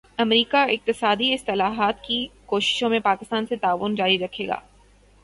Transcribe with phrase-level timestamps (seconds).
[0.17, 4.59] امریکا اقتصادی اصلاحات کی کوششوں میں پاکستان سے تعاون جاری رکھے گا